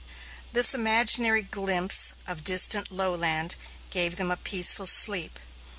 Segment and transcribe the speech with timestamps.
[0.51, 3.55] This imaginary glimpse of distant lowland
[3.91, 5.37] gave them a peaceful sleep.